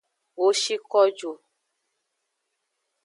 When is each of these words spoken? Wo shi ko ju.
Wo 0.37 0.47
shi 0.61 0.75
ko 0.89 0.99
ju. 1.17 1.31